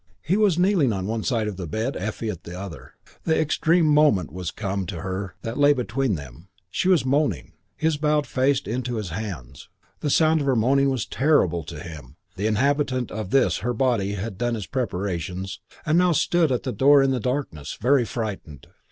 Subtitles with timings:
[0.23, 2.93] He was kneeling on one side of the bed, Effie at the other.
[3.23, 6.47] The extreme moment was come to her that lay between them.
[6.71, 7.53] She was moaning.
[7.77, 9.69] He bowed his face into his hands.
[9.99, 12.15] The sound of her moaning was terrible to him.
[12.35, 16.71] That inhabitant of this her body had done its preparations and now stood at the
[16.73, 18.65] door in the darkness, very frightened.